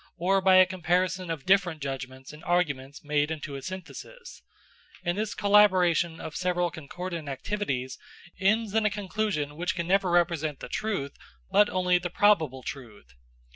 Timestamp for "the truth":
10.59-11.15